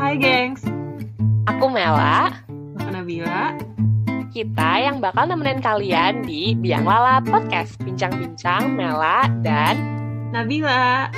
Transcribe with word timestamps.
Hai 0.00 0.16
gengs, 0.16 0.64
Aku 1.44 1.68
Mela, 1.68 2.32
aku 2.72 2.88
Nabila. 2.88 3.52
kita 4.32 4.80
yang 4.80 4.96
bakal 4.96 5.28
nemenin 5.28 5.60
kalian 5.60 6.24
di 6.24 6.56
Biang 6.56 6.88
Lala 6.88 7.20
Podcast 7.20 7.76
Bincang-bincang 7.84 8.72
Mela 8.72 9.28
dan 9.44 9.76
Nabila. 10.32 11.12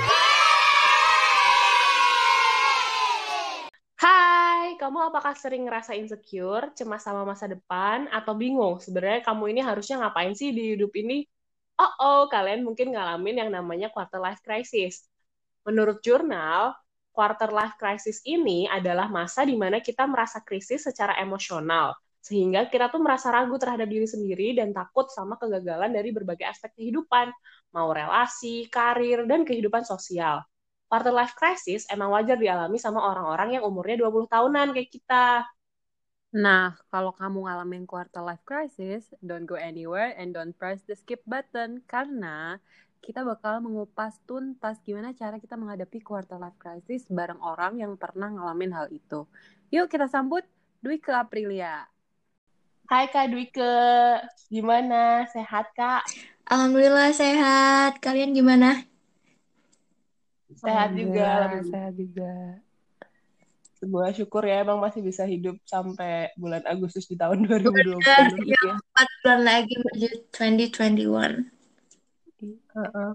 Hai, 3.95 4.75
kamu 4.75 5.15
apakah 5.15 5.31
sering 5.39 5.63
ngerasa 5.63 5.95
insecure, 5.95 6.75
cemas 6.75 7.07
sama 7.07 7.23
masa 7.23 7.47
depan, 7.47 8.11
atau 8.11 8.35
bingung 8.35 8.83
sebenarnya 8.83 9.23
kamu 9.23 9.55
ini 9.55 9.63
harusnya 9.63 10.03
ngapain 10.03 10.35
sih 10.35 10.51
di 10.51 10.75
hidup 10.75 10.91
ini? 10.99 11.23
Oh, 11.79 11.93
oh, 12.03 12.21
kalian 12.27 12.67
mungkin 12.67 12.91
ngalamin 12.91 13.47
yang 13.47 13.49
namanya 13.55 13.87
quarter 13.95 14.19
life 14.19 14.43
crisis. 14.43 15.07
Menurut 15.63 16.03
jurnal, 16.03 16.75
quarter 17.13 17.53
life 17.53 17.77
crisis 17.77 18.25
ini 18.25 18.65
adalah 18.65 19.05
masa 19.05 19.45
di 19.45 19.53
mana 19.53 19.77
kita 19.77 20.09
merasa 20.09 20.41
krisis 20.41 20.89
secara 20.89 21.21
emosional, 21.21 21.93
sehingga 22.17 22.65
kita 22.67 22.89
tuh 22.89 22.99
merasa 22.99 23.29
ragu 23.29 23.53
terhadap 23.61 23.85
diri 23.85 24.09
sendiri 24.09 24.57
dan 24.57 24.73
takut 24.73 25.07
sama 25.13 25.37
kegagalan 25.37 25.93
dari 25.93 26.09
berbagai 26.09 26.49
aspek 26.49 26.73
kehidupan, 26.73 27.29
mau 27.71 27.93
relasi, 27.93 28.65
karir, 28.73 29.29
dan 29.29 29.45
kehidupan 29.45 29.85
sosial. 29.85 30.41
Quarter 30.89 31.13
life 31.13 31.37
crisis 31.37 31.85
emang 31.93 32.09
wajar 32.09 32.35
dialami 32.35 32.81
sama 32.81 32.99
orang-orang 32.99 33.61
yang 33.61 33.63
umurnya 33.63 34.01
20 34.09 34.25
tahunan 34.29 34.67
kayak 34.73 34.89
kita. 34.89 35.45
Nah, 36.33 36.73
kalau 36.89 37.13
kamu 37.13 37.45
ngalamin 37.45 37.85
quarter 37.85 38.25
life 38.25 38.41
crisis, 38.41 39.05
don't 39.21 39.45
go 39.45 39.53
anywhere 39.53 40.17
and 40.17 40.33
don't 40.33 40.57
press 40.57 40.81
the 40.89 40.97
skip 40.97 41.21
button 41.29 41.77
karena 41.85 42.57
kita 43.03 43.19
bakal 43.27 43.59
mengupas 43.59 44.15
tuntas 44.23 44.79
gimana 44.79 45.11
cara 45.11 45.35
kita 45.35 45.59
menghadapi 45.59 45.99
quarter 45.99 46.39
life 46.39 46.55
crisis 46.55 47.03
bareng 47.11 47.43
orang 47.43 47.75
yang 47.75 47.99
pernah 47.99 48.31
ngalamin 48.31 48.71
hal 48.71 48.87
itu. 48.95 49.27
Yuk 49.75 49.91
kita 49.91 50.07
sambut 50.07 50.47
Dwi 50.79 51.03
ke 51.03 51.11
Aprilia. 51.11 51.83
Hai 52.87 53.11
Kak 53.11 53.31
Dwike, 53.31 53.75
gimana? 54.47 55.27
Sehat 55.31 55.71
Kak? 55.75 56.07
Alhamdulillah 56.47 57.11
sehat. 57.11 57.99
Kalian 57.99 58.35
gimana? 58.35 58.87
Sehat 60.55 60.95
juga. 60.95 61.23
Alhamdulillah, 61.23 61.71
Sehat 61.71 61.93
juga. 61.95 62.33
Sebuah 63.83 64.15
syukur 64.15 64.47
ya 64.47 64.63
emang 64.63 64.79
masih 64.79 65.03
bisa 65.03 65.27
hidup 65.27 65.59
sampai 65.67 66.31
bulan 66.39 66.63
Agustus 66.63 67.03
di 67.07 67.19
tahun 67.19 67.43
2020 67.51 67.99
Bener, 67.99 68.27
gitu 68.31 68.43
ya. 68.47 68.55
ya. 68.63 68.73
Empat 68.79 69.07
bulan 69.23 69.41
lagi 69.43 69.73
menuju 69.75 70.07
2021. 70.31 71.52
Heeh. 72.51 73.11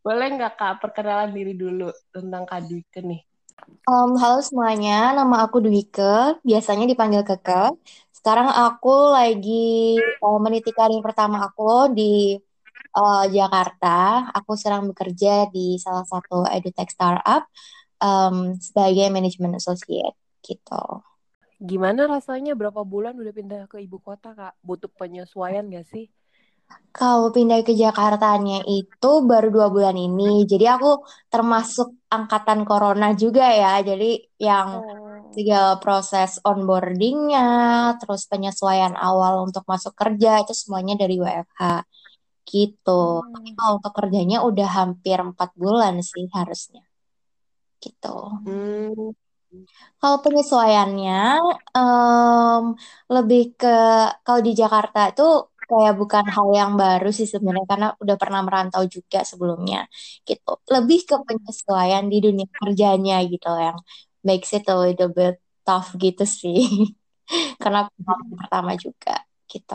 Boleh 0.00 0.28
nggak 0.32 0.54
Kak 0.56 0.74
perkenalan 0.80 1.32
diri 1.32 1.52
dulu 1.56 1.92
tentang 2.12 2.44
Kak 2.48 2.68
Dwike 2.68 3.00
nih? 3.04 3.20
Um, 3.84 4.16
halo 4.16 4.40
semuanya, 4.40 5.12
nama 5.12 5.44
aku 5.44 5.60
Dwike, 5.60 6.40
biasanya 6.40 6.88
dipanggil 6.88 7.20
Keke. 7.20 7.76
Sekarang 8.12 8.48
aku 8.48 9.12
lagi 9.12 10.00
uh, 10.00 10.40
meniti 10.40 10.72
karir 10.72 11.00
pertama 11.04 11.44
aku 11.44 11.92
di 11.92 12.36
uh, 12.96 13.24
Jakarta. 13.28 14.28
Aku 14.36 14.56
sedang 14.56 14.88
bekerja 14.88 15.48
di 15.52 15.76
salah 15.76 16.04
satu 16.08 16.48
edutech 16.48 16.88
startup 16.92 17.48
um, 18.00 18.56
sebagai 18.56 19.08
manajemen 19.12 19.56
associate 19.56 20.16
gitu. 20.40 21.04
Gimana 21.60 22.08
rasanya 22.08 22.56
berapa 22.56 22.80
bulan 22.80 23.20
udah 23.20 23.32
pindah 23.36 23.62
ke 23.68 23.84
ibu 23.84 24.00
kota, 24.00 24.32
Kak? 24.32 24.56
Butuh 24.64 24.88
penyesuaian 24.96 25.68
gak 25.68 25.84
sih? 25.92 26.08
Kalau 26.98 27.26
pindah 27.34 27.60
ke 27.66 27.72
Jakartanya 27.82 28.54
itu 28.66 29.10
baru 29.30 29.46
dua 29.54 29.66
bulan 29.74 29.96
ini, 30.06 30.22
jadi 30.50 30.64
aku 30.74 30.88
termasuk 31.32 31.88
angkatan 32.16 32.60
corona 32.68 33.06
juga 33.22 33.44
ya. 33.62 33.68
Jadi 33.88 34.06
yang 34.48 34.68
Oh. 34.82 35.22
segala 35.36 35.72
proses 35.84 36.30
onboardingnya, 36.50 37.40
terus 38.02 38.22
penyesuaian 38.30 38.94
awal 39.06 39.34
untuk 39.46 39.62
masuk 39.72 39.92
kerja 40.00 40.28
itu 40.42 40.52
semuanya 40.60 40.94
dari 41.02 41.14
WFH 41.22 41.62
gitu. 42.50 42.90
Tapi 43.34 43.48
kalau 43.58 43.72
untuk 43.78 43.92
kerjanya 43.98 44.36
udah 44.48 44.68
hampir 44.78 45.16
empat 45.28 45.50
bulan 45.62 45.94
sih 46.10 46.24
harusnya 46.38 46.82
gitu. 47.82 48.08
Hmm, 48.44 49.12
Kalau 50.00 50.18
penyesuaiannya 50.24 51.12
em, 51.76 52.62
lebih 53.14 53.40
ke 53.60 53.68
kalau 54.24 54.40
di 54.46 54.52
Jakarta 54.60 54.98
itu 55.12 55.22
kayak 55.70 55.94
bukan 56.00 56.24
hal 56.34 56.46
yang 56.60 56.72
baru 56.82 57.08
sih 57.18 57.26
sebenarnya 57.32 57.66
karena 57.72 57.86
udah 58.02 58.16
pernah 58.22 58.40
merantau 58.46 58.82
juga 58.96 59.18
sebelumnya 59.30 59.78
gitu. 60.28 60.50
Lebih 60.74 60.98
ke 61.08 61.16
penyesuaian 61.28 62.04
di 62.12 62.16
dunia 62.24 62.46
kerjanya 62.58 63.14
gitu 63.32 63.48
yang 63.66 63.78
makes 64.26 64.50
it 64.56 64.64
a 64.72 64.76
little 64.82 65.10
bit 65.18 65.34
tough 65.66 65.88
gitu 66.04 66.22
sih. 66.40 66.58
Karena 67.62 67.80
pertama 68.40 68.72
juga 68.84 69.12
gitu. 69.52 69.74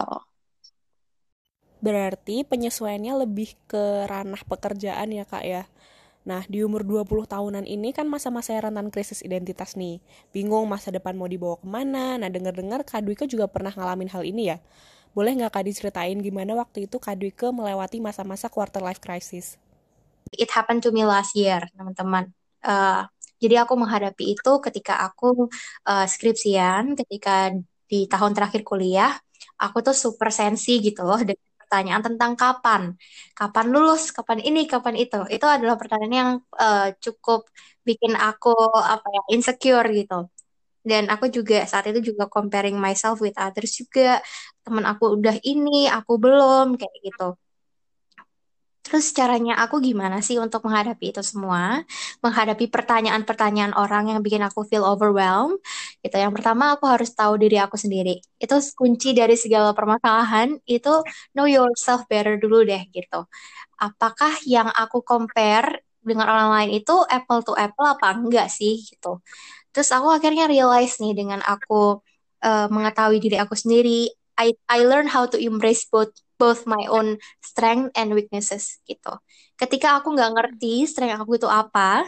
Berarti 1.86 2.42
penyesuaiannya 2.52 3.14
lebih 3.28 3.50
ke 3.70 4.10
ranah 4.12 4.42
pekerjaan 4.52 5.10
ya 5.14 5.24
kak 5.28 5.44
ya. 5.46 5.64
Nah 6.26 6.42
di 6.50 6.66
umur 6.66 6.82
20 6.82 7.30
tahunan 7.30 7.66
ini 7.70 7.94
kan 7.94 8.10
masa-masa 8.10 8.58
rentan 8.58 8.90
krisis 8.90 9.22
identitas 9.22 9.78
nih. 9.78 10.02
Bingung 10.34 10.66
masa 10.66 10.90
depan 10.90 11.14
mau 11.14 11.30
dibawa 11.30 11.56
ke 11.62 11.68
mana. 11.70 12.18
Nah 12.18 12.30
denger-dengar 12.34 12.82
Kak 12.90 13.06
Dwike 13.06 13.26
juga 13.30 13.46
pernah 13.46 13.70
ngalamin 13.78 14.10
hal 14.10 14.26
ini 14.26 14.44
ya. 14.52 14.58
Boleh 15.16 15.32
nggak 15.38 15.54
Kak 15.56 15.64
diceritain 15.64 16.18
gimana 16.20 16.52
waktu 16.62 16.92
itu 16.92 17.00
Kak 17.00 17.16
Dwike 17.20 17.48
melewati 17.56 17.98
masa-masa 18.04 18.52
quarter 18.52 18.84
life 18.84 19.00
crisis? 19.00 19.56
It 20.36 20.52
happened 20.52 20.84
to 20.84 20.92
me 20.92 21.08
last 21.08 21.32
year, 21.40 21.64
teman-teman. 21.72 22.36
Eh, 22.68 23.02
jadi 23.40 23.56
aku 23.64 23.74
menghadapi 23.80 24.24
itu 24.36 24.52
ketika 24.66 24.94
aku 25.08 25.48
eh, 25.90 26.06
skripsian, 26.14 26.84
ketika 27.00 27.56
di 27.92 27.98
tahun 28.12 28.32
terakhir 28.36 28.62
kuliah, 28.68 29.12
aku 29.64 29.78
tuh 29.88 29.96
super 29.96 30.30
sensi 30.36 30.84
gitu 30.84 31.02
loh 31.08 31.20
dengan 31.24 31.48
pertanyaan 31.64 32.04
tentang 32.08 32.32
kapan, 32.42 32.82
kapan 33.40 33.66
lulus, 33.74 34.12
kapan 34.12 34.40
ini, 34.48 34.60
kapan 34.68 34.96
itu. 35.04 35.18
Itu 35.32 35.46
adalah 35.48 35.76
pertanyaan 35.80 36.16
yang 36.22 36.32
eh, 36.60 36.92
cukup 37.04 37.48
bikin 37.88 38.14
aku 38.20 38.52
apa 38.94 39.08
ya 39.16 39.22
insecure 39.36 39.88
gitu. 39.96 40.28
Dan 40.86 41.10
aku 41.14 41.26
juga 41.34 41.66
saat 41.66 41.90
itu 41.90 42.14
juga 42.14 42.30
comparing 42.30 42.78
myself 42.78 43.18
with 43.24 43.36
others 43.42 43.74
juga. 43.82 44.22
Temen 44.62 44.86
aku 44.86 45.18
udah 45.18 45.36
ini, 45.42 45.90
aku 45.90 46.22
belum 46.22 46.78
kayak 46.80 46.98
gitu. 47.06 47.28
Terus 48.86 49.10
caranya 49.18 49.58
aku 49.66 49.82
gimana 49.82 50.22
sih 50.22 50.38
untuk 50.38 50.62
menghadapi 50.70 51.10
itu 51.10 51.22
semua? 51.26 51.82
Menghadapi 52.22 52.70
pertanyaan-pertanyaan 52.70 53.74
orang 53.74 54.14
yang 54.14 54.22
bikin 54.22 54.46
aku 54.46 54.62
feel 54.70 54.86
overwhelmed. 54.86 55.58
Gitu. 56.06 56.14
Yang 56.14 56.34
pertama 56.38 56.78
aku 56.78 56.86
harus 56.86 57.10
tahu 57.18 57.34
diri 57.42 57.58
aku 57.58 57.82
sendiri. 57.82 58.22
Itu 58.38 58.62
kunci 58.78 59.18
dari 59.18 59.34
segala 59.42 59.74
permasalahan. 59.74 60.62
Itu 60.70 61.02
know 61.34 61.50
yourself 61.50 62.06
better 62.06 62.38
dulu 62.38 62.62
deh 62.62 62.86
gitu. 62.94 63.26
Apakah 63.82 64.38
yang 64.46 64.70
aku 64.70 65.02
compare 65.02 65.82
dengan 66.06 66.30
orang 66.30 66.50
lain 66.54 66.70
itu 66.78 66.94
apple 67.10 67.42
to 67.42 67.58
apple 67.58 67.90
apa 67.90 68.14
enggak 68.14 68.54
sih 68.54 68.86
gitu. 68.86 69.26
Terus 69.76 69.90
aku 69.92 70.08
akhirnya 70.16 70.48
realize 70.48 70.96
nih 71.04 71.12
dengan 71.20 71.44
aku 71.44 72.00
eh, 72.48 72.68
mengetahui 72.72 73.20
diri 73.20 73.36
aku 73.44 73.54
sendiri, 73.60 74.08
I 74.40 74.56
I 74.72 74.80
learn 74.88 75.12
how 75.12 75.28
to 75.28 75.38
embrace 75.40 75.84
both 75.92 76.16
both 76.40 76.64
my 76.68 76.88
own 76.92 77.20
strength 77.44 77.92
and 78.00 78.16
weaknesses 78.16 78.80
gitu. 78.88 79.20
Ketika 79.60 80.00
aku 80.00 80.16
nggak 80.16 80.32
ngerti 80.36 80.88
strength 80.88 81.20
aku 81.20 81.40
itu 81.40 81.48
apa, 81.52 82.08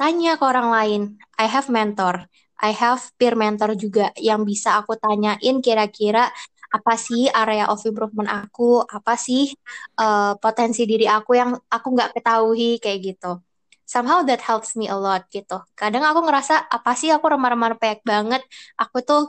tanya 0.00 0.36
ke 0.40 0.44
orang 0.44 0.68
lain. 0.76 1.02
I 1.40 1.46
have 1.48 1.68
mentor, 1.72 2.28
I 2.60 2.70
have 2.76 3.00
peer 3.18 3.34
mentor 3.36 3.76
juga 3.76 4.12
yang 4.18 4.44
bisa 4.48 4.80
aku 4.80 4.96
tanyain 5.00 5.56
kira-kira 5.64 6.28
apa 6.72 6.94
sih 6.96 7.28
area 7.28 7.68
of 7.72 7.84
improvement 7.84 8.28
aku, 8.32 8.80
apa 8.84 9.14
sih 9.20 9.52
eh, 10.00 10.32
potensi 10.40 10.82
diri 10.88 11.04
aku 11.08 11.30
yang 11.40 11.50
aku 11.74 11.86
nggak 11.94 12.10
ketahui 12.16 12.80
kayak 12.82 13.00
gitu. 13.12 13.51
Somehow 13.92 14.18
that 14.28 14.40
helps 14.48 14.70
me 14.80 14.84
a 14.94 14.96
lot 15.04 15.22
gitu. 15.34 15.54
Kadang 15.80 16.02
aku 16.08 16.20
ngerasa 16.26 16.54
apa 16.76 16.90
sih 17.00 17.08
aku 17.16 17.26
remar-remar 17.32 17.72
pek 17.80 17.98
banget, 18.12 18.42
aku 18.82 18.96
tuh 19.08 19.20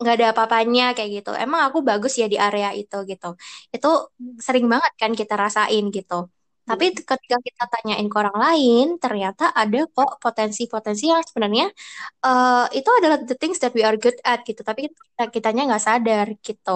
nggak 0.00 0.14
ada 0.18 0.26
apa-apanya 0.34 0.82
kayak 0.96 1.10
gitu. 1.22 1.30
Emang 1.44 1.60
aku 1.66 1.78
bagus 1.88 2.12
ya 2.20 2.26
di 2.32 2.36
area 2.46 2.68
itu 2.80 2.96
gitu. 3.10 3.26
Itu 3.74 3.88
sering 4.46 4.66
banget 4.72 4.92
kan 5.00 5.10
kita 5.20 5.34
rasain 5.42 5.84
gitu. 5.96 6.14
Tapi 6.62 6.84
ketika 6.94 7.36
kita 7.46 7.62
tanyain 7.72 8.06
ke 8.06 8.16
orang 8.22 8.38
lain, 8.44 8.84
ternyata 9.02 9.50
ada 9.60 9.78
kok 9.94 10.10
potensi-potensi 10.22 11.04
yang 11.10 11.22
sebenarnya 11.28 11.66
eh, 12.26 12.64
itu 12.78 12.90
adalah 12.98 13.18
the 13.28 13.34
things 13.40 13.58
that 13.62 13.72
we 13.76 13.82
are 13.88 13.98
good 14.04 14.14
at 14.22 14.40
gitu. 14.48 14.62
Tapi 14.62 14.80
kita 14.94 15.22
kitanya 15.34 15.62
nggak 15.68 15.82
sadar 15.88 16.26
gitu. 16.46 16.70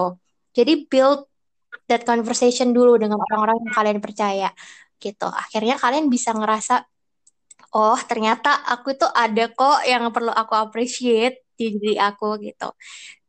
Jadi 0.57 0.71
build 0.91 1.19
that 1.89 2.03
conversation 2.09 2.67
dulu 2.75 2.99
dengan 3.01 3.19
orang-orang 3.25 3.57
yang 3.63 3.73
kalian 3.77 3.99
percaya 4.05 4.49
gitu. 5.03 5.27
Akhirnya 5.29 5.75
kalian 5.83 6.05
bisa 6.15 6.31
ngerasa, 6.35 6.73
oh 7.77 7.97
ternyata 8.09 8.49
aku 8.71 8.89
tuh 8.99 9.09
ada 9.21 9.41
kok 9.57 9.75
yang 9.91 10.03
perlu 10.15 10.31
aku 10.41 10.53
appreciate 10.63 11.35
di 11.59 11.65
diri 11.81 11.93
aku 12.07 12.25
gitu. 12.45 12.65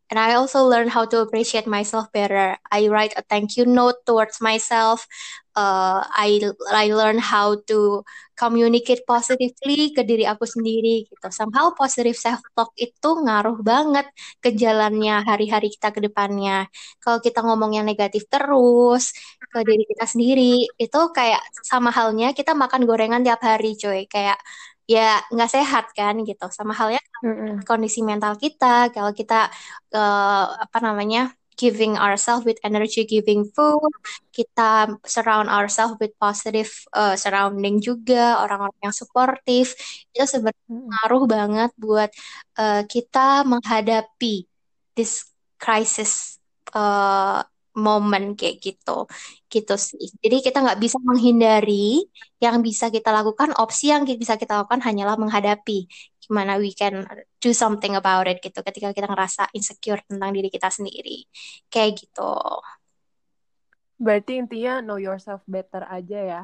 And 0.09 0.17
I 0.19 0.35
also 0.41 0.65
learn 0.65 0.89
how 0.89 1.05
to 1.05 1.21
appreciate 1.21 1.67
myself 1.69 2.09
better. 2.13 2.57
I 2.73 2.89
write 2.89 3.13
a 3.17 3.23
thank 3.29 3.61
you 3.61 3.69
note 3.69 4.09
towards 4.09 4.41
myself. 4.41 5.05
Uh, 5.53 6.01
I 6.09 6.41
I 6.73 6.89
learn 6.97 7.19
how 7.21 7.61
to 7.69 8.07
communicate 8.39 9.05
positively 9.05 9.93
ke 9.93 10.07
diri 10.07 10.25
aku 10.25 10.49
sendiri 10.49 11.05
gitu. 11.11 11.29
Somehow 11.29 11.77
positive 11.77 12.17
self 12.17 12.41
talk 12.57 12.73
itu 12.81 13.11
ngaruh 13.21 13.61
banget 13.61 14.07
ke 14.41 14.55
jalannya 14.57 15.21
hari-hari 15.29 15.69
kita 15.75 15.93
ke 15.93 16.01
depannya. 16.01 16.71
Kalau 17.05 17.19
kita 17.21 17.45
ngomong 17.45 17.77
yang 17.77 17.85
negatif 17.85 18.25
terus 18.33 19.13
ke 19.53 19.61
diri 19.67 19.85
kita 19.93 20.07
sendiri, 20.09 20.65
itu 20.81 21.01
kayak 21.13 21.43
sama 21.67 21.91
halnya 21.93 22.33
kita 22.33 22.57
makan 22.57 22.89
gorengan 22.89 23.21
tiap 23.27 23.43
hari, 23.45 23.77
coy. 23.77 24.07
Kayak 24.09 24.39
ya 24.89 25.21
nggak 25.29 25.53
sehat 25.53 25.93
kan 25.93 26.17
gitu 26.25 26.49
sama 26.49 26.73
halnya 26.73 26.99
Mm-mm. 27.21 27.61
kondisi 27.69 28.01
mental 28.01 28.41
kita 28.41 28.89
kalau 28.89 29.13
kita 29.13 29.53
uh, 29.93 30.45
apa 30.65 30.79
namanya 30.81 31.29
giving 31.61 31.99
ourselves 32.01 32.49
with 32.49 32.57
energy 32.65 33.05
giving 33.05 33.45
food 33.53 33.93
kita 34.33 34.97
surround 35.05 35.53
ourselves 35.53 36.01
with 36.01 36.15
positive 36.17 36.73
uh, 36.97 37.19
surrounding 37.21 37.85
juga 37.85 38.41
orang-orang 38.41 38.89
yang 38.89 38.97
suportif 38.97 39.77
itu 40.17 40.25
sebenarnya 40.25 40.65
ngaruh 40.73 41.25
banget 41.29 41.71
buat 41.77 42.11
uh, 42.57 42.83
kita 42.89 43.45
menghadapi 43.45 44.49
this 44.97 45.29
crisis 45.61 46.41
uh, 46.73 47.45
moment 47.79 48.35
kayak 48.35 48.59
gitu. 48.59 49.07
Gitu 49.47 49.75
sih. 49.79 50.11
Jadi 50.19 50.43
kita 50.43 50.59
nggak 50.61 50.81
bisa 50.83 50.99
menghindari 50.99 52.03
yang 52.43 52.61
bisa 52.61 52.91
kita 52.91 53.15
lakukan 53.15 53.55
opsi 53.57 53.95
yang 53.95 54.03
bisa 54.05 54.35
kita 54.35 54.61
lakukan 54.63 54.83
hanyalah 54.83 55.15
menghadapi 55.15 55.87
gimana 56.29 56.61
we 56.61 56.77
can 56.77 57.09
do 57.41 57.57
something 57.57 57.97
about 57.97 58.29
it 58.29 58.37
gitu 58.45 58.61
ketika 58.61 58.93
kita 58.93 59.09
ngerasa 59.09 59.49
insecure 59.57 60.05
tentang 60.05 60.37
diri 60.37 60.53
kita 60.53 60.69
sendiri. 60.69 61.25
Kayak 61.73 62.05
gitu. 62.05 62.37
Berarti 63.99 64.39
intinya 64.39 64.79
know 64.79 65.01
yourself 65.01 65.43
better 65.49 65.83
aja 65.91 66.19
ya, 66.23 66.43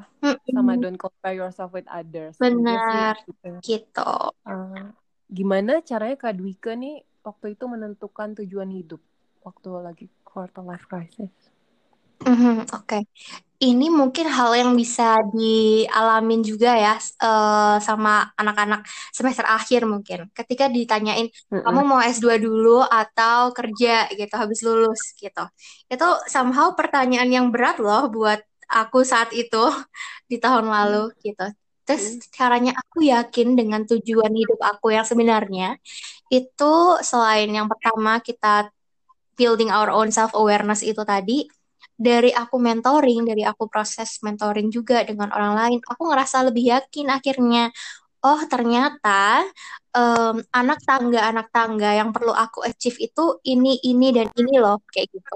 sama 0.51 0.75
Mm-mm, 0.75 0.83
don't 0.83 0.99
compare 0.99 1.39
yourself 1.39 1.71
with 1.71 1.87
others. 1.87 2.35
Sih 2.35 2.51
benar. 2.51 3.15
gitu. 3.23 3.49
gitu. 3.63 4.13
Uh, 4.43 4.91
gimana 5.31 5.79
caranya 5.87 6.19
Kak 6.19 6.35
Dwika 6.35 6.75
nih 6.75 7.07
waktu 7.23 7.55
itu 7.55 7.65
menentukan 7.71 8.35
tujuan 8.43 8.75
hidup 8.75 8.99
waktu 9.47 9.69
lagi 9.71 10.07
quarter 10.35 10.63
life 10.71 10.87
crisis? 10.91 11.33
Mhm, 12.25 12.65
Oke, 12.73 12.97
Ini 13.65 13.87
mungkin 14.01 14.27
hal 14.37 14.51
yang 14.61 14.73
bisa 14.83 15.05
dialamin 15.35 16.41
juga 16.51 16.71
ya 16.85 16.93
eh, 17.27 17.77
sama 17.89 18.11
anak-anak 18.41 18.81
semester 19.17 19.47
akhir 19.57 19.83
mungkin. 19.95 20.21
Ketika 20.39 20.65
ditanyain 20.77 21.29
kamu 21.65 21.81
Mm-mm. 21.81 21.85
mau 21.91 22.01
S2 22.05 22.37
dulu 22.47 22.71
atau 22.87 23.41
kerja 23.59 23.89
gitu 24.21 24.35
habis 24.43 24.61
lulus 24.67 25.01
gitu. 25.23 25.43
Itu 25.93 26.07
somehow 26.35 26.69
pertanyaan 26.79 27.31
yang 27.37 27.47
berat 27.55 27.77
loh 27.85 28.03
buat 28.15 28.41
aku 28.71 28.99
saat 29.13 29.31
itu 29.41 29.59
di 30.31 30.37
tahun 30.45 30.67
lalu 30.75 30.99
gitu. 31.27 31.45
Terus 31.89 32.07
caranya 32.39 32.73
aku 32.81 32.99
yakin 33.13 33.49
dengan 33.61 33.83
tujuan 33.91 34.33
hidup 34.41 34.61
aku 34.71 34.87
yang 34.97 35.07
sebenarnya 35.11 35.67
itu 36.35 36.65
selain 37.11 37.49
yang 37.57 37.67
pertama 37.73 38.11
kita 38.29 38.69
building 39.39 39.71
our 39.73 39.91
own 39.93 40.09
self 40.15 40.33
awareness 40.37 40.81
itu 40.87 41.03
tadi 41.07 41.47
dari 41.95 42.31
aku 42.35 42.57
mentoring, 42.59 43.23
dari 43.31 43.43
aku 43.47 43.71
proses 43.71 44.19
mentoring 44.27 44.69
juga 44.75 45.07
dengan 45.07 45.31
orang 45.37 45.53
lain, 45.61 45.79
aku 45.87 46.03
ngerasa 46.11 46.37
lebih 46.51 46.65
yakin 46.75 47.07
akhirnya. 47.15 47.71
Oh, 48.27 48.41
ternyata 48.53 49.45
em, 49.97 50.37
anak 50.59 50.79
tangga 50.89 51.21
anak 51.31 51.47
tangga 51.55 51.89
yang 52.01 52.11
perlu 52.15 52.33
aku 52.35 52.59
achieve 52.69 52.99
itu 53.07 53.23
ini 53.51 53.69
ini 53.89 54.07
dan 54.17 54.29
ini 54.41 54.53
loh 54.63 54.77
kayak 54.93 55.09
gitu. 55.15 55.35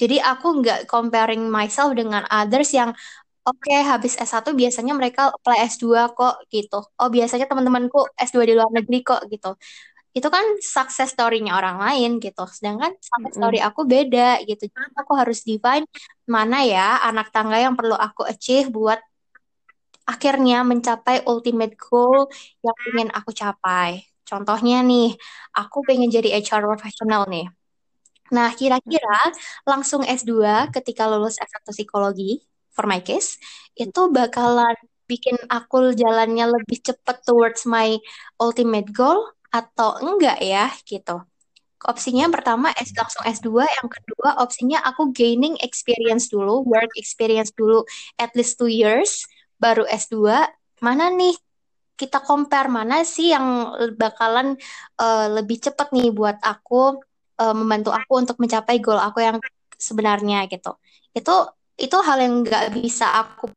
Jadi 0.00 0.16
aku 0.30 0.46
nggak 0.62 0.78
comparing 0.92 1.42
myself 1.50 1.90
dengan 2.00 2.24
others 2.30 2.70
yang 2.78 2.92
Oke, 3.48 3.72
habis 3.92 4.14
S1 4.20 4.52
biasanya 4.60 4.92
mereka 5.00 5.22
apply 5.36 5.58
S2 5.66 6.12
kok 6.14 6.34
gitu. 6.54 6.76
Oh, 7.00 7.08
biasanya 7.16 7.46
teman-temanku 7.50 7.98
S2 8.20 8.44
di 8.50 8.54
luar 8.58 8.70
negeri 8.76 8.98
kok 9.08 9.20
gitu 9.32 9.48
itu 10.18 10.28
kan 10.28 10.44
success 10.58 11.14
story-nya 11.14 11.54
orang 11.54 11.78
lain 11.78 12.10
gitu. 12.18 12.44
Sedangkan 12.50 12.92
success 12.98 13.34
story 13.38 13.58
aku 13.62 13.86
beda 13.86 14.42
gitu. 14.44 14.66
Jadi 14.66 14.92
aku 14.98 15.12
harus 15.14 15.46
define 15.46 15.86
mana 16.26 16.66
ya 16.66 16.98
anak 17.06 17.30
tangga 17.30 17.56
yang 17.56 17.74
perlu 17.78 17.94
aku 17.94 18.26
achieve 18.26 18.68
buat 18.74 19.00
akhirnya 20.08 20.64
mencapai 20.64 21.22
ultimate 21.28 21.76
goal 21.78 22.26
yang 22.64 22.76
ingin 22.92 23.08
aku 23.12 23.30
capai. 23.30 24.08
Contohnya 24.28 24.84
nih, 24.84 25.16
aku 25.56 25.84
pengen 25.88 26.12
jadi 26.12 26.40
HR 26.40 26.64
professional 26.68 27.24
nih. 27.28 27.48
Nah, 28.28 28.52
kira-kira 28.52 29.32
langsung 29.64 30.04
S2 30.04 30.68
ketika 30.68 31.08
lulus 31.08 31.40
S1 31.40 31.64
psikologi, 31.72 32.44
for 32.76 32.84
my 32.84 33.00
case, 33.00 33.40
itu 33.72 34.00
bakalan 34.12 34.76
bikin 35.08 35.40
aku 35.48 35.96
jalannya 35.96 36.60
lebih 36.60 36.84
cepat 36.84 37.24
towards 37.24 37.64
my 37.64 37.96
ultimate 38.36 38.92
goal 38.92 39.24
atau 39.48 39.98
enggak 40.04 40.38
ya 40.44 40.68
gitu. 40.84 41.24
Opsinya 41.78 42.26
pertama 42.26 42.74
S 42.74 42.90
langsung 42.90 43.22
S2, 43.22 43.62
yang 43.62 43.86
kedua 43.86 44.42
opsinya 44.42 44.82
aku 44.82 45.14
gaining 45.14 45.54
experience 45.62 46.26
dulu, 46.26 46.66
work 46.66 46.90
experience 46.98 47.54
dulu 47.54 47.86
at 48.18 48.34
least 48.34 48.58
two 48.58 48.66
years, 48.66 49.22
baru 49.62 49.86
S2. 49.86 50.42
Mana 50.82 51.06
nih 51.14 51.38
kita 51.94 52.18
compare 52.22 52.66
mana 52.70 53.06
sih 53.06 53.30
yang 53.30 53.74
bakalan 53.94 54.58
uh, 54.98 55.26
lebih 55.38 55.58
cepat 55.62 55.94
nih 55.94 56.10
buat 56.10 56.38
aku 56.42 56.98
uh, 57.42 57.54
membantu 57.54 57.90
aku 57.94 58.12
untuk 58.26 58.36
mencapai 58.42 58.82
goal 58.82 58.98
aku 58.98 59.22
yang 59.22 59.38
sebenarnya 59.78 60.50
gitu. 60.50 60.74
Itu 61.14 61.46
itu 61.78 61.96
hal 62.02 62.18
yang 62.18 62.42
nggak 62.42 62.74
bisa 62.74 63.06
aku 63.22 63.54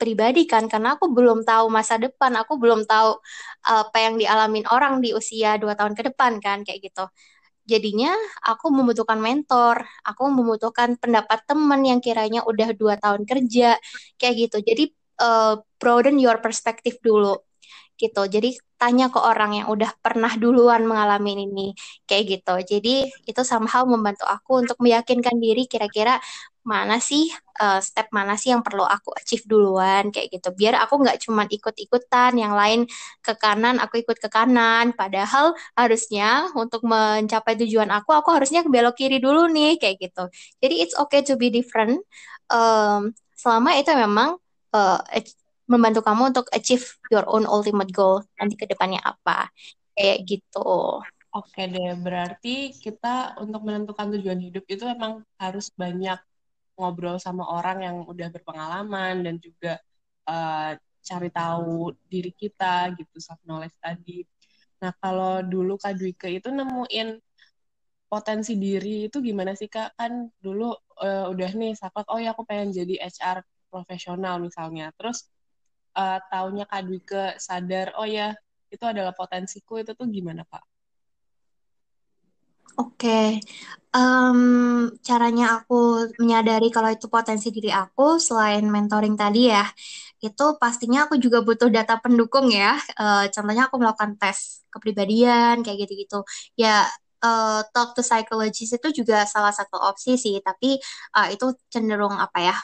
pribadi 0.00 0.48
kan 0.48 0.64
karena 0.72 0.96
aku 0.96 1.12
belum 1.12 1.44
tahu 1.44 1.68
masa 1.68 2.00
depan, 2.00 2.32
aku 2.40 2.56
belum 2.56 2.88
tahu 2.88 3.20
apa 3.66 3.96
yang 4.00 4.14
dialamin 4.16 4.64
orang 4.72 5.04
di 5.04 5.12
usia 5.12 5.60
dua 5.60 5.76
tahun 5.76 5.92
ke 5.92 6.02
depan 6.12 6.40
kan 6.40 6.64
kayak 6.64 6.80
gitu. 6.88 7.04
Jadinya 7.66 8.14
aku 8.46 8.70
membutuhkan 8.72 9.18
mentor, 9.20 9.84
aku 10.06 10.22
membutuhkan 10.30 10.96
pendapat 11.02 11.42
teman 11.50 11.82
yang 11.84 12.00
kiranya 12.00 12.46
udah 12.46 12.70
dua 12.78 12.94
tahun 12.96 13.26
kerja 13.28 13.76
kayak 14.18 14.34
gitu. 14.48 14.56
Jadi 14.64 14.84
uh, 15.20 15.60
broaden 15.80 16.16
your 16.18 16.38
perspective 16.40 16.96
dulu 17.04 17.45
gitu. 17.96 18.22
Jadi 18.28 18.56
tanya 18.76 19.08
ke 19.08 19.16
orang 19.16 19.56
yang 19.56 19.66
udah 19.72 19.88
pernah 20.04 20.32
duluan 20.36 20.84
mengalami 20.84 21.48
ini 21.48 21.68
kayak 22.04 22.24
gitu. 22.40 22.76
Jadi 22.76 22.94
itu 23.24 23.42
somehow 23.42 23.88
membantu 23.88 24.28
aku 24.28 24.60
untuk 24.64 24.76
meyakinkan 24.84 25.40
diri 25.40 25.64
kira-kira 25.64 26.20
mana 26.66 26.98
sih 26.98 27.30
uh, 27.62 27.78
step 27.78 28.10
mana 28.10 28.34
sih 28.34 28.50
yang 28.50 28.60
perlu 28.60 28.82
aku 28.82 29.14
achieve 29.14 29.46
duluan 29.46 30.10
kayak 30.10 30.34
gitu. 30.34 30.50
Biar 30.52 30.76
aku 30.82 30.98
nggak 30.98 31.24
cuma 31.24 31.46
ikut-ikutan 31.46 32.34
yang 32.36 32.52
lain 32.58 32.90
ke 33.22 33.32
kanan, 33.38 33.78
aku 33.78 34.02
ikut 34.02 34.18
ke 34.18 34.28
kanan. 34.28 34.92
Padahal 34.92 35.54
harusnya 35.78 36.50
untuk 36.58 36.82
mencapai 36.84 37.54
tujuan 37.64 37.88
aku, 37.94 38.12
aku 38.12 38.28
harusnya 38.34 38.66
belok 38.66 38.98
kiri 38.98 39.22
dulu 39.22 39.46
nih 39.48 39.78
kayak 39.78 39.96
gitu. 40.10 40.28
Jadi 40.60 40.74
it's 40.82 40.98
okay 40.98 41.22
to 41.22 41.38
be 41.38 41.48
different. 41.54 42.02
Um, 42.50 43.14
selama 43.38 43.78
itu 43.78 43.94
memang 43.94 44.36
uh, 44.74 45.00
membantu 45.66 46.00
kamu 46.02 46.34
untuk 46.34 46.46
achieve 46.54 46.86
your 47.10 47.26
own 47.26 47.46
ultimate 47.46 47.90
goal 47.90 48.22
nanti 48.38 48.54
ke 48.54 48.66
depannya 48.66 49.02
apa. 49.02 49.50
Kayak 49.94 50.18
gitu. 50.26 51.02
Oke 51.36 51.68
deh, 51.68 51.92
berarti 52.00 52.72
kita 52.72 53.36
untuk 53.36 53.60
menentukan 53.66 54.08
tujuan 54.16 54.40
hidup 54.40 54.64
itu 54.72 54.88
memang 54.88 55.20
harus 55.36 55.68
banyak 55.76 56.16
ngobrol 56.80 57.20
sama 57.20 57.44
orang 57.44 57.84
yang 57.84 57.96
udah 58.08 58.28
berpengalaman 58.32 59.20
dan 59.20 59.36
juga 59.36 59.76
uh, 60.28 60.72
cari 61.04 61.28
tahu 61.28 61.92
diri 62.08 62.32
kita 62.32 62.92
gitu, 62.96 63.16
self 63.20 63.40
knowledge 63.44 63.76
tadi. 63.80 64.24
Nah, 64.80 64.92
kalau 64.96 65.44
dulu 65.44 65.76
Kak 65.76 65.96
Dwike 65.96 66.28
itu 66.32 66.48
nemuin 66.48 67.20
potensi 68.06 68.54
diri 68.56 69.08
itu 69.10 69.18
gimana 69.20 69.52
sih 69.52 69.68
Kak? 69.68 69.96
Kan 69.98 70.32
dulu 70.40 70.72
uh, 71.04 71.26
udah 71.32 71.50
nih 71.52 71.76
saklek, 71.76 72.08
oh 72.08 72.20
ya 72.20 72.32
aku 72.32 72.48
pengen 72.48 72.72
jadi 72.72 72.96
HR 73.02 73.44
profesional 73.68 74.40
misalnya. 74.40 74.88
Terus 74.96 75.28
uh, 75.96 76.18
taunya 76.28 76.68
Kak 76.68 76.84
Dwike 76.84 77.24
sadar, 77.40 77.96
oh 77.96 78.04
ya 78.04 78.36
itu 78.68 78.84
adalah 78.84 79.16
potensiku, 79.16 79.80
itu 79.80 79.96
tuh 79.96 80.06
gimana 80.12 80.44
Kak? 80.44 80.64
Oke, 82.76 83.08
okay. 83.08 83.28
um, 83.96 84.92
caranya 85.00 85.64
aku 85.64 86.12
menyadari 86.20 86.68
kalau 86.68 86.92
itu 86.92 87.08
potensi 87.08 87.48
diri 87.48 87.72
aku 87.72 88.20
selain 88.20 88.68
mentoring 88.68 89.16
tadi 89.16 89.48
ya, 89.48 89.64
itu 90.20 90.44
pastinya 90.60 91.08
aku 91.08 91.16
juga 91.16 91.40
butuh 91.40 91.72
data 91.72 91.96
pendukung 92.04 92.52
ya. 92.52 92.76
Uh, 93.00 93.32
contohnya 93.32 93.72
aku 93.72 93.80
melakukan 93.80 94.20
tes 94.20 94.60
kepribadian 94.68 95.64
kayak 95.64 95.88
gitu-gitu. 95.88 96.20
Ya, 96.52 96.84
uh, 97.24 97.64
talk 97.72 97.96
to 97.96 98.04
psychologist 98.04 98.76
itu 98.76 98.88
juga 98.92 99.24
salah 99.24 99.56
satu 99.56 99.80
opsi 99.80 100.20
sih, 100.20 100.36
tapi 100.44 100.76
uh, 101.16 101.32
itu 101.32 101.56
cenderung 101.72 102.12
apa 102.12 102.38
ya? 102.44 102.56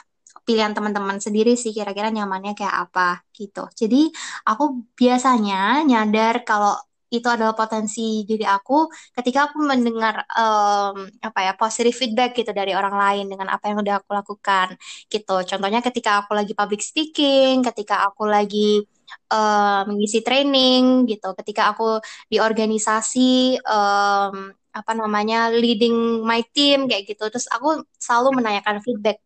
Pilihan 0.47 0.71
teman-teman 0.75 1.17
sendiri 1.23 1.55
sih 1.55 1.71
kira-kira 1.71 2.11
nyamannya 2.11 2.53
kayak 2.59 2.75
apa 2.89 3.23
gitu. 3.35 3.63
Jadi 3.79 4.11
aku 4.47 4.63
biasanya 4.99 5.83
nyadar 5.87 6.43
kalau 6.47 6.75
itu 7.13 7.27
adalah 7.29 7.53
potensi 7.53 8.25
diri 8.25 8.41
aku 8.41 8.89
ketika 9.13 9.39
aku 9.47 9.61
mendengar 9.61 10.25
um, 10.33 11.05
apa 11.21 11.39
ya 11.45 11.53
positive 11.53 11.93
feedback 11.93 12.33
gitu 12.33 12.49
dari 12.57 12.73
orang 12.73 12.97
lain 12.97 13.25
dengan 13.29 13.53
apa 13.53 13.69
yang 13.69 13.85
udah 13.85 14.01
aku 14.01 14.11
lakukan 14.17 14.67
gitu. 15.13 15.35
Contohnya 15.45 15.79
ketika 15.85 16.25
aku 16.25 16.33
lagi 16.33 16.53
public 16.57 16.81
speaking, 16.81 17.61
ketika 17.61 18.09
aku 18.09 18.25
lagi 18.25 18.81
uh, 19.29 19.85
mengisi 19.85 20.25
training 20.25 21.05
gitu, 21.05 21.37
ketika 21.37 21.69
aku 21.71 22.01
di 22.25 22.41
organisasi 22.41 23.61
um, 23.61 24.49
apa 24.73 24.91
namanya 24.97 25.53
leading 25.53 26.25
my 26.25 26.41
team 26.49 26.89
kayak 26.89 27.05
gitu. 27.05 27.29
Terus 27.29 27.45
aku 27.53 27.85
selalu 28.01 28.41
menanyakan 28.41 28.81
feedback 28.81 29.21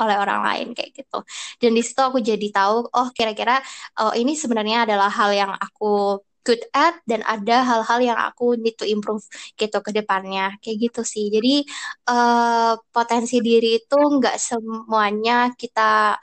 oleh 0.00 0.16
orang 0.16 0.40
lain 0.48 0.66
kayak 0.76 0.90
gitu. 0.96 1.18
Dan 1.60 1.70
di 1.76 1.82
situ 1.86 2.00
aku 2.00 2.18
jadi 2.24 2.46
tahu, 2.56 2.88
oh 2.90 3.08
kira-kira 3.16 3.60
oh, 4.00 4.12
ini 4.16 4.32
sebenarnya 4.32 4.88
adalah 4.88 5.08
hal 5.12 5.30
yang 5.36 5.52
aku 5.54 6.20
good 6.44 6.62
at 6.72 6.96
dan 7.04 7.20
ada 7.28 7.62
hal-hal 7.68 8.00
yang 8.00 8.18
aku 8.18 8.56
need 8.56 8.76
to 8.80 8.88
improve 8.88 9.24
gitu 9.60 9.78
ke 9.84 9.90
depannya 9.92 10.56
kayak 10.64 10.88
gitu 10.88 11.00
sih 11.04 11.28
jadi 11.28 11.62
uh, 12.08 12.80
potensi 12.94 13.44
diri 13.44 13.76
itu 13.80 13.96
nggak 13.96 14.36
semuanya 14.40 15.52
kita 15.52 16.16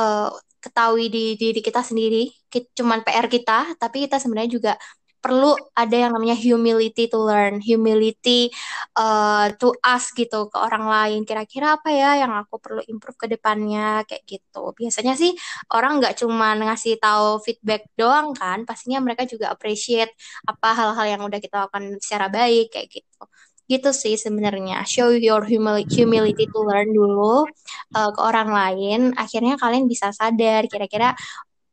uh, 0.00 0.28
ketahui 0.60 1.08
di 1.08 1.36
diri 1.40 1.60
kita 1.64 1.80
sendiri 1.80 2.28
cuman 2.50 3.00
PR 3.06 3.26
kita 3.28 3.76
tapi 3.80 4.04
kita 4.04 4.16
sebenarnya 4.20 4.50
juga 4.52 4.72
perlu 5.20 5.52
ada 5.76 5.92
yang 5.92 6.16
namanya 6.16 6.36
humility 6.36 7.06
to 7.12 7.20
learn, 7.20 7.60
humility 7.60 8.48
uh, 8.96 9.52
to 9.60 9.76
ask 9.84 10.16
gitu 10.16 10.48
ke 10.48 10.56
orang 10.56 10.84
lain. 10.88 11.20
Kira-kira 11.28 11.76
apa 11.76 11.92
ya 11.92 12.24
yang 12.24 12.32
aku 12.34 12.56
perlu 12.56 12.82
improve 12.88 13.18
ke 13.20 13.26
depannya 13.28 14.02
kayak 14.08 14.24
gitu. 14.26 14.72
Biasanya 14.74 15.14
sih 15.20 15.32
orang 15.76 16.00
nggak 16.00 16.16
cuma 16.20 16.56
ngasih 16.56 16.96
tahu 16.98 17.38
feedback 17.44 17.84
doang 17.94 18.32
kan, 18.32 18.64
pastinya 18.64 18.98
mereka 19.04 19.28
juga 19.28 19.52
appreciate 19.52 20.10
apa 20.48 20.68
hal-hal 20.72 21.06
yang 21.18 21.22
udah 21.28 21.38
kita 21.38 21.68
lakukan 21.68 22.00
secara 22.00 22.26
baik 22.32 22.72
kayak 22.72 22.88
gitu. 22.88 23.22
Gitu 23.70 23.90
sih 23.94 24.14
sebenarnya. 24.18 24.82
Show 24.82 25.14
your 25.14 25.46
humility 25.46 26.44
to 26.50 26.58
learn 26.66 26.90
dulu 26.90 27.46
uh, 27.94 28.10
ke 28.10 28.20
orang 28.20 28.50
lain. 28.50 29.00
Akhirnya 29.14 29.54
kalian 29.60 29.86
bisa 29.86 30.10
sadar 30.10 30.66
kira-kira 30.66 31.14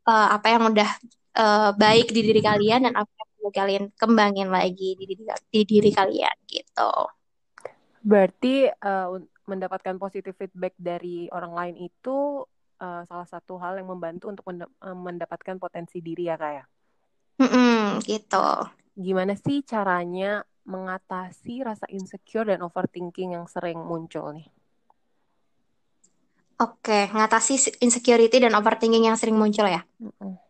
uh, 0.06 0.28
apa 0.36 0.46
yang 0.54 0.62
udah 0.70 0.90
uh, 1.38 1.70
baik 1.74 2.14
di 2.14 2.20
diri 2.26 2.40
kalian 2.42 2.86
dan 2.86 2.94
apa 3.02 3.17
kalian 3.48 3.90
kembangin 3.94 4.50
lagi 4.50 4.98
di 4.98 5.04
diri, 5.14 5.24
di 5.50 5.60
diri 5.64 5.90
kalian 5.94 6.36
gitu. 6.50 6.92
Berarti 8.02 8.68
uh, 8.68 9.18
mendapatkan 9.48 9.96
positif 9.96 10.36
feedback 10.36 10.76
dari 10.76 11.26
orang 11.32 11.52
lain 11.56 11.76
itu 11.88 12.44
uh, 12.82 13.02
salah 13.08 13.28
satu 13.28 13.56
hal 13.58 13.80
yang 13.80 13.88
membantu 13.88 14.30
untuk 14.30 14.46
mendapatkan 14.80 15.56
potensi 15.56 15.98
diri 16.04 16.28
ya 16.28 16.36
kak 16.36 16.52
ya? 16.52 16.64
Mm 17.38 17.48
-mm, 17.48 17.82
gitu. 18.04 18.48
Gimana 18.98 19.38
sih 19.38 19.62
caranya 19.62 20.42
mengatasi 20.68 21.64
rasa 21.64 21.88
insecure 21.88 22.52
dan 22.52 22.60
overthinking 22.60 23.38
yang 23.38 23.46
sering 23.48 23.80
muncul 23.80 24.36
nih? 24.36 24.46
Oke, 26.58 27.06
ngatasi 27.14 27.78
insecurity 27.78 28.42
dan 28.42 28.52
overthinking 28.58 29.06
yang 29.06 29.14
sering 29.14 29.38
muncul 29.38 29.64
ya. 29.70 29.86
Mm 30.02 30.10
-mm. 30.18 30.47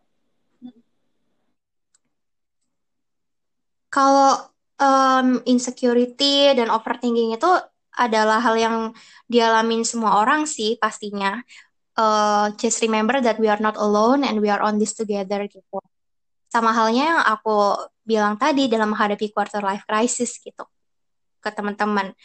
Kalau 3.89 4.37
um, 4.79 5.41
insecurity 5.45 6.53
dan 6.55 6.71
overthinking 6.71 7.35
itu 7.35 7.51
adalah 7.99 8.39
hal 8.39 8.55
yang 8.55 8.75
dialamin 9.27 9.83
semua 9.83 10.23
orang 10.23 10.47
sih 10.47 10.79
pastinya. 10.79 11.41
Uh, 11.99 12.47
just 12.55 12.79
remember 12.79 13.19
that 13.19 13.35
we 13.43 13.51
are 13.51 13.59
not 13.59 13.75
alone 13.75 14.23
and 14.23 14.39
we 14.39 14.47
are 14.47 14.63
on 14.63 14.79
this 14.79 14.95
together 14.95 15.43
gitu. 15.51 15.83
Sama 16.47 16.71
halnya 16.71 17.11
yang 17.11 17.21
aku 17.27 17.75
bilang 18.07 18.39
tadi 18.39 18.71
dalam 18.71 18.95
menghadapi 18.95 19.35
quarter 19.35 19.59
life 19.59 19.83
crisis 19.83 20.39
gitu 20.39 20.63
ke 21.43 21.49
teman-teman. 21.51 22.15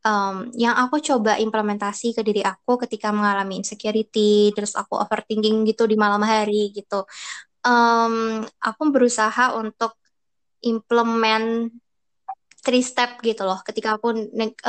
Um, 0.00 0.48
yang 0.56 0.74
aku 0.80 0.98
coba 1.04 1.36
implementasi 1.36 2.16
ke 2.16 2.24
diri 2.24 2.40
aku 2.40 2.80
ketika 2.80 3.12
mengalami 3.12 3.60
insecurity, 3.60 4.48
terus 4.56 4.72
aku 4.72 4.96
overthinking 4.96 5.68
gitu 5.68 5.84
di 5.84 5.94
malam 5.94 6.24
hari 6.24 6.72
gitu. 6.72 7.04
Um, 7.60 8.40
aku 8.64 8.82
berusaha 8.88 9.52
untuk 9.60 9.99
implement 10.64 11.70
three 12.60 12.84
step 12.84 13.18
gitu 13.24 13.42
loh 13.48 13.64
ketika 13.64 13.96
aku 13.96 14.12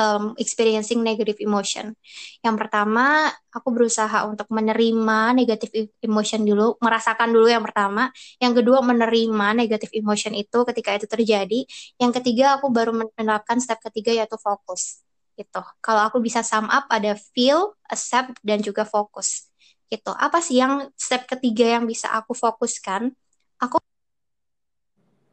um, 0.00 0.32
experiencing 0.40 1.04
negative 1.04 1.36
emotion. 1.44 1.92
Yang 2.40 2.56
pertama, 2.66 3.28
aku 3.52 3.68
berusaha 3.68 4.24
untuk 4.24 4.48
menerima 4.48 5.36
negative 5.36 5.92
emotion 6.00 6.42
dulu, 6.42 6.80
merasakan 6.80 7.28
dulu 7.30 7.52
yang 7.52 7.62
pertama. 7.62 8.08
Yang 8.40 8.64
kedua, 8.64 8.80
menerima 8.80 9.46
negative 9.52 9.92
emotion 9.92 10.32
itu 10.32 10.58
ketika 10.72 10.96
itu 10.96 11.06
terjadi. 11.06 11.60
Yang 12.00 12.12
ketiga, 12.20 12.56
aku 12.58 12.72
baru 12.72 12.96
menerapkan 12.96 13.60
step 13.60 13.78
ketiga 13.84 14.16
yaitu 14.16 14.40
fokus. 14.40 15.04
Gitu. 15.36 15.62
Kalau 15.84 16.02
aku 16.08 16.20
bisa 16.20 16.40
sum 16.40 16.68
up 16.72 16.88
ada 16.88 17.16
feel, 17.36 17.76
accept 17.92 18.40
dan 18.40 18.64
juga 18.64 18.88
fokus. 18.88 19.52
Gitu. 19.92 20.08
Apa 20.08 20.40
sih 20.40 20.56
yang 20.64 20.88
step 20.96 21.28
ketiga 21.28 21.76
yang 21.76 21.84
bisa 21.84 22.08
aku 22.08 22.32
fokuskan? 22.32 23.12
Aku 23.60 23.76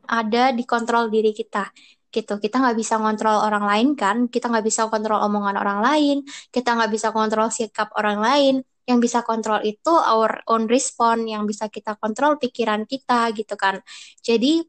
ada 0.10 0.52
di 0.52 0.66
kontrol 0.66 1.08
diri 1.14 1.30
kita 1.32 1.70
gitu. 2.10 2.42
Kita 2.42 2.58
nggak 2.58 2.78
bisa 2.78 2.98
kontrol 2.98 3.38
orang 3.46 3.66
lain 3.70 3.88
kan 3.94 4.26
kita 4.26 4.50
nggak 4.50 4.66
bisa 4.66 4.90
kontrol 4.90 5.22
omongan 5.22 5.56
orang 5.62 5.80
lain 5.86 6.18
kita 6.50 6.74
nggak 6.74 6.92
bisa 6.92 7.14
kontrol 7.14 7.48
sikap 7.54 7.94
orang 7.96 8.20
lain. 8.20 8.56
Yang 8.90 9.00
bisa 9.06 9.20
kontrol 9.22 9.62
itu 9.62 9.94
our 9.94 10.42
own 10.50 10.66
response 10.66 11.22
yang 11.30 11.46
bisa 11.46 11.70
kita 11.70 11.94
kontrol 12.02 12.42
pikiran 12.42 12.90
kita 12.90 13.30
gitu 13.38 13.54
kan. 13.54 13.78
Jadi 14.26 14.66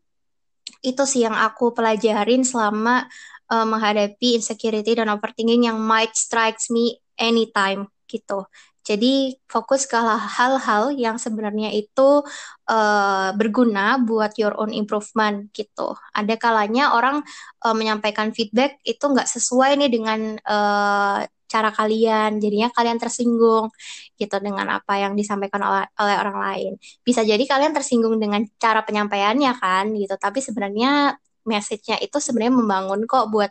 itu 0.85 1.03
sih 1.09 1.25
yang 1.25 1.33
aku 1.33 1.73
pelajarin 1.73 2.45
selama 2.45 3.09
uh, 3.49 3.67
menghadapi 3.67 4.37
insecurity 4.37 4.93
dan 4.93 5.09
overthinking 5.09 5.73
yang 5.73 5.81
might 5.81 6.13
strikes 6.13 6.69
me 6.69 7.01
anytime 7.17 7.89
gitu 8.09 8.45
jadi 8.81 9.37
fokus 9.45 9.85
ke 9.85 9.97
hal-hal 10.37 10.95
yang 10.97 11.21
sebenarnya 11.21 11.69
itu 11.77 12.25
uh, 12.67 13.31
berguna 13.37 14.01
buat 14.01 14.35
your 14.41 14.57
own 14.57 14.73
improvement 14.73 15.53
gitu. 15.53 15.95
Ada 16.17 16.41
kalanya 16.41 16.97
orang 16.97 17.21
uh, 17.61 17.77
menyampaikan 17.77 18.33
feedback 18.33 18.81
itu 18.83 19.05
nggak 19.05 19.29
sesuai 19.29 19.77
nih 19.77 19.91
dengan 19.93 20.21
uh, 20.43 21.21
cara 21.51 21.71
kalian, 21.75 22.39
jadinya 22.39 22.71
kalian 22.71 22.99
tersinggung 23.03 23.75
gitu 24.15 24.37
dengan 24.39 24.79
apa 24.79 25.03
yang 25.03 25.19
disampaikan 25.19 25.61
oleh, 25.67 25.85
oleh 25.99 26.17
orang 26.23 26.39
lain. 26.39 26.73
Bisa 27.03 27.27
jadi 27.27 27.43
kalian 27.43 27.75
tersinggung 27.75 28.17
dengan 28.23 28.47
cara 28.63 28.87
penyampaiannya 28.87 29.53
kan 29.59 29.91
gitu, 29.99 30.15
tapi 30.15 30.39
sebenarnya 30.39 31.19
message-nya 31.45 31.97
itu 32.01 32.17
sebenarnya 32.21 32.55
membangun 32.57 33.01
kok 33.09 33.29
buat 33.33 33.51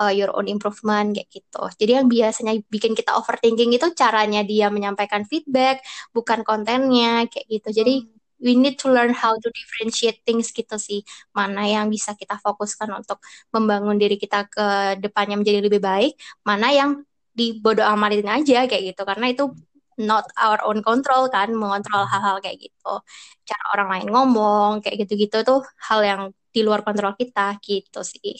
uh, 0.00 0.12
your 0.12 0.32
own 0.32 0.48
improvement 0.48 1.12
kayak 1.16 1.28
gitu. 1.30 1.62
Jadi 1.76 1.92
yang 2.02 2.08
biasanya 2.08 2.52
bikin 2.68 2.92
kita 2.96 3.16
overthinking 3.16 3.76
itu 3.76 3.86
caranya 3.92 4.40
dia 4.46 4.72
menyampaikan 4.72 5.24
feedback, 5.28 5.84
bukan 6.16 6.42
kontennya 6.46 7.28
kayak 7.28 7.46
gitu. 7.48 7.68
Jadi 7.82 7.94
hmm. 8.04 8.40
we 8.40 8.52
need 8.56 8.76
to 8.80 8.88
learn 8.92 9.12
how 9.12 9.36
to 9.36 9.48
differentiate 9.52 10.20
things 10.24 10.52
gitu 10.52 10.76
sih. 10.80 11.00
Mana 11.36 11.64
yang 11.68 11.92
bisa 11.92 12.16
kita 12.16 12.40
fokuskan 12.40 12.88
untuk 12.92 13.20
membangun 13.52 13.96
diri 14.00 14.16
kita 14.20 14.48
ke 14.48 14.98
depannya 15.00 15.36
menjadi 15.40 15.60
lebih 15.64 15.80
baik, 15.80 16.16
mana 16.44 16.72
yang 16.72 16.90
dibodoh 17.36 17.84
amatin 17.84 18.28
aja 18.32 18.64
kayak 18.64 18.96
gitu. 18.96 19.02
Karena 19.04 19.28
itu 19.28 19.52
not 19.96 20.28
our 20.36 20.60
own 20.68 20.84
control 20.84 21.28
kan 21.32 21.48
mengontrol 21.56 22.04
hal-hal 22.04 22.36
kayak 22.44 22.68
gitu 22.68 22.92
cara 23.48 23.64
orang 23.74 23.88
lain 23.96 24.08
ngomong 24.12 24.70
kayak 24.84 25.08
gitu-gitu 25.08 25.40
tuh 25.40 25.64
hal 25.80 26.00
yang 26.04 26.22
di 26.56 26.60
luar 26.66 26.80
kontrol 26.86 27.12
kita 27.20 27.60
gitu 27.66 28.00
sih 28.12 28.32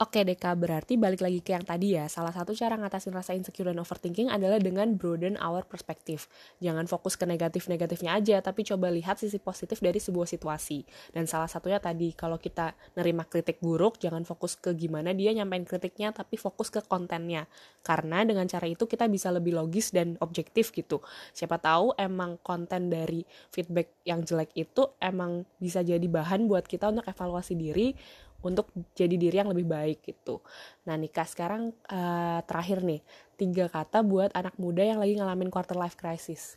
Oke 0.00 0.24
Deka, 0.24 0.56
berarti 0.56 0.96
balik 0.96 1.20
lagi 1.20 1.44
ke 1.44 1.52
yang 1.52 1.60
tadi 1.60 1.92
ya. 1.92 2.08
Salah 2.08 2.32
satu 2.32 2.56
cara 2.56 2.72
ngatasin 2.72 3.12
rasa 3.12 3.36
insecure 3.36 3.68
dan 3.68 3.84
overthinking 3.84 4.32
adalah 4.32 4.56
dengan 4.56 4.96
broaden 4.96 5.36
our 5.36 5.60
perspective. 5.68 6.24
Jangan 6.56 6.88
fokus 6.88 7.20
ke 7.20 7.28
negatif-negatifnya 7.28 8.16
aja, 8.16 8.40
tapi 8.40 8.64
coba 8.64 8.88
lihat 8.88 9.20
sisi 9.20 9.36
positif 9.36 9.76
dari 9.84 10.00
sebuah 10.00 10.24
situasi. 10.24 10.88
Dan 11.12 11.28
salah 11.28 11.52
satunya 11.52 11.84
tadi, 11.84 12.16
kalau 12.16 12.40
kita 12.40 12.72
nerima 12.96 13.28
kritik 13.28 13.60
buruk, 13.60 14.00
jangan 14.00 14.24
fokus 14.24 14.56
ke 14.56 14.72
gimana 14.72 15.12
dia 15.12 15.36
nyampein 15.36 15.68
kritiknya, 15.68 16.16
tapi 16.16 16.40
fokus 16.40 16.72
ke 16.72 16.80
kontennya. 16.80 17.44
Karena 17.84 18.24
dengan 18.24 18.48
cara 18.48 18.72
itu 18.72 18.88
kita 18.88 19.04
bisa 19.04 19.28
lebih 19.28 19.52
logis 19.52 19.92
dan 19.92 20.16
objektif 20.24 20.72
gitu. 20.72 21.04
Siapa 21.36 21.60
tahu 21.60 21.92
emang 22.00 22.40
konten 22.40 22.88
dari 22.88 23.20
feedback 23.52 24.00
yang 24.08 24.24
jelek 24.24 24.56
itu 24.56 24.96
emang 24.96 25.44
bisa 25.60 25.84
jadi 25.84 26.08
bahan 26.08 26.48
buat 26.48 26.64
kita 26.64 26.88
untuk 26.88 27.04
evaluasi 27.04 27.52
diri, 27.52 27.92
untuk 28.40 28.72
jadi 28.96 29.14
diri 29.16 29.36
yang 29.40 29.52
lebih 29.52 29.66
baik 29.68 29.98
gitu. 30.04 30.40
Nah 30.88 30.96
nikah 30.96 31.28
sekarang 31.28 31.72
uh, 31.88 32.40
terakhir 32.44 32.80
nih 32.84 33.00
tiga 33.36 33.68
kata 33.68 34.04
buat 34.04 34.32
anak 34.36 34.56
muda 34.60 34.84
yang 34.84 35.00
lagi 35.00 35.16
ngalamin 35.16 35.52
quarter 35.52 35.76
life 35.76 35.96
crisis. 35.96 36.56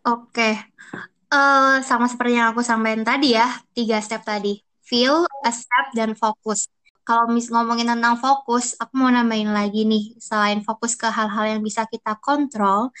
Oke, 0.00 0.56
uh, 1.28 1.76
sama 1.84 2.08
seperti 2.08 2.40
yang 2.40 2.56
aku 2.56 2.64
sampaikan 2.64 3.04
tadi 3.04 3.36
ya 3.36 3.46
tiga 3.76 4.00
step 4.00 4.24
tadi, 4.24 4.56
feel, 4.80 5.28
accept, 5.44 5.92
dan 5.92 6.16
fokus. 6.16 6.66
Kalau 7.04 7.28
mis 7.28 7.52
ngomongin 7.52 7.90
tentang 7.90 8.16
fokus, 8.16 8.78
aku 8.80 8.96
mau 8.96 9.10
nambahin 9.12 9.50
lagi 9.50 9.84
nih, 9.84 10.14
selain 10.16 10.64
fokus 10.64 10.94
ke 10.96 11.04
hal-hal 11.10 11.58
yang 11.58 11.60
bisa 11.60 11.84
kita 11.84 12.16
kontrol, 12.22 12.94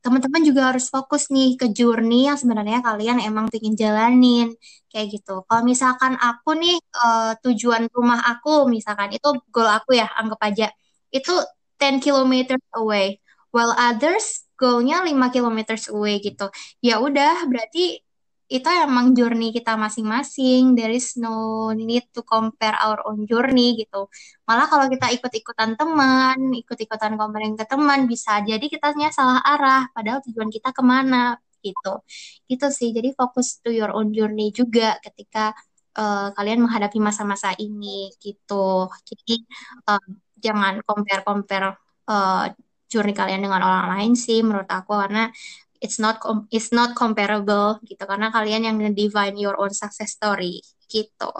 teman-teman 0.00 0.42
juga 0.44 0.72
harus 0.72 0.88
fokus 0.88 1.28
nih 1.28 1.60
ke 1.60 1.66
journey 1.76 2.28
yang 2.28 2.38
sebenarnya 2.40 2.80
kalian 2.80 3.20
emang 3.20 3.46
pengen 3.52 3.76
jalanin 3.76 4.56
kayak 4.88 5.06
gitu. 5.20 5.44
Kalau 5.44 5.62
misalkan 5.62 6.16
aku 6.16 6.56
nih 6.56 6.76
uh, 6.96 7.32
tujuan 7.44 7.86
rumah 7.92 8.20
aku 8.24 8.66
misalkan 8.68 9.12
itu 9.12 9.28
goal 9.52 9.68
aku 9.68 9.96
ya 10.00 10.08
anggap 10.16 10.40
aja 10.40 10.66
itu 11.12 11.32
10 11.80 12.04
kilometers 12.04 12.64
away, 12.76 13.18
while 13.52 13.72
others 13.72 14.44
goalnya 14.60 15.00
5 15.00 15.16
kilometers 15.34 15.88
away 15.88 16.20
gitu. 16.20 16.52
Ya 16.84 17.00
udah 17.00 17.48
berarti 17.48 18.04
itu 18.50 18.66
emang 18.66 19.14
journey 19.14 19.54
kita 19.54 19.78
masing-masing. 19.78 20.74
There 20.74 20.90
is 20.90 21.14
no 21.14 21.70
need 21.70 22.10
to 22.10 22.26
compare 22.26 22.74
our 22.82 22.98
own 23.06 23.22
journey 23.30 23.78
gitu. 23.78 24.10
Malah 24.42 24.66
kalau 24.66 24.86
kita 24.90 25.06
ikut-ikutan 25.14 25.78
teman, 25.78 26.38
ikut-ikutan 26.58 27.14
comparing 27.14 27.54
ke 27.54 27.64
teman, 27.70 28.10
bisa 28.10 28.42
jadi 28.42 28.66
kitanya 28.66 29.14
salah 29.14 29.38
arah. 29.46 29.86
Padahal 29.94 30.18
tujuan 30.26 30.50
kita 30.50 30.74
ke 30.74 30.82
mana 30.82 31.38
gitu. 31.62 32.02
Gitu 32.50 32.66
sih. 32.74 32.90
Jadi 32.90 33.14
fokus 33.14 33.62
to 33.62 33.70
your 33.70 33.94
own 33.94 34.10
journey 34.10 34.50
juga 34.50 34.98
ketika 34.98 35.54
uh, 35.94 36.34
kalian 36.34 36.66
menghadapi 36.66 36.98
masa-masa 36.98 37.54
ini 37.54 38.10
gitu. 38.18 38.90
Jadi 39.06 39.46
uh, 39.86 40.02
jangan 40.42 40.82
compare-compare 40.82 41.78
uh, 42.10 42.50
journey 42.90 43.14
kalian 43.14 43.46
dengan 43.46 43.62
orang 43.62 43.86
lain 43.94 44.12
sih 44.18 44.42
menurut 44.42 44.66
aku 44.66 44.98
karena 44.98 45.30
it's 45.80 45.96
not 45.96 46.20
it's 46.52 46.70
not 46.70 46.92
comparable 46.94 47.80
gitu 47.88 48.04
karena 48.04 48.28
kalian 48.28 48.68
yang 48.68 48.76
define 48.92 49.36
your 49.40 49.56
own 49.56 49.72
success 49.72 50.14
story 50.14 50.60
gitu. 50.86 51.32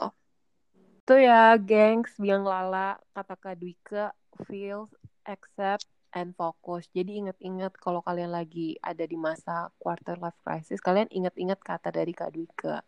Itu 1.11 1.19
ya, 1.19 1.59
gengs, 1.59 2.15
biang 2.23 2.47
lala, 2.47 2.95
kata 3.11 3.35
Kak 3.35 3.59
Dwika, 3.59 4.15
feel, 4.47 4.87
accept, 5.27 5.83
and 6.15 6.35
focus. 6.39 6.87
Jadi 6.95 7.19
ingat-ingat 7.19 7.75
kalau 7.79 7.99
kalian 8.03 8.31
lagi 8.31 8.79
ada 8.79 9.03
di 9.03 9.19
masa 9.19 9.75
quarter 9.83 10.15
life 10.23 10.39
crisis, 10.43 10.79
kalian 10.79 11.11
ingat-ingat 11.11 11.59
kata 11.63 11.91
dari 11.91 12.15
Kak 12.15 12.31
Dwika. 12.31 12.87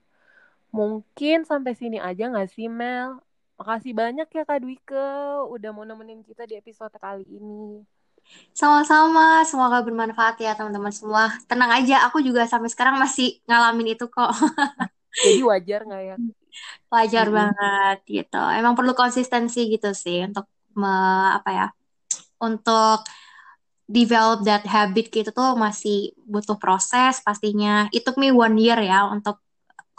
Mungkin 0.70 1.44
sampai 1.44 1.74
sini 1.74 1.98
aja 1.98 2.30
nggak 2.30 2.50
sih, 2.54 2.70
Mel? 2.70 3.18
Makasih 3.58 3.92
banyak 3.94 4.28
ya 4.30 4.42
Kak 4.46 4.60
Dwika 4.62 5.42
udah 5.50 5.70
mau 5.74 5.82
nemenin 5.82 6.22
kita 6.22 6.46
di 6.46 6.54
episode 6.58 6.94
kali 7.02 7.26
ini. 7.26 7.82
Sama-sama, 8.52 9.42
semoga 9.48 9.80
bermanfaat 9.80 10.36
ya 10.40 10.52
teman-teman 10.52 10.92
semua. 10.92 11.32
Tenang 11.48 11.72
aja, 11.72 12.04
aku 12.04 12.20
juga 12.20 12.44
sampai 12.44 12.68
sekarang 12.68 13.00
masih 13.00 13.40
ngalamin 13.48 13.96
itu 13.96 14.06
kok. 14.08 14.32
Jadi 15.24 15.40
wajar 15.44 15.80
nggak 15.88 16.02
ya? 16.04 16.16
Wajar 16.92 17.26
hmm. 17.28 17.36
banget 17.36 17.98
gitu. 18.08 18.42
Emang 18.56 18.76
perlu 18.76 18.92
konsistensi 18.92 19.72
gitu 19.72 19.92
sih 19.96 20.24
untuk 20.28 20.48
me, 20.76 20.92
apa 21.36 21.50
ya? 21.52 21.66
Untuk 22.40 23.04
develop 23.88 24.44
that 24.48 24.64
habit 24.64 25.12
gitu 25.12 25.30
tuh 25.32 25.52
masih 25.56 26.16
butuh 26.24 26.56
proses 26.56 27.20
pastinya. 27.20 27.88
It 27.92 28.04
took 28.04 28.16
me 28.16 28.32
one 28.32 28.56
year 28.56 28.80
ya 28.80 29.08
untuk 29.08 29.40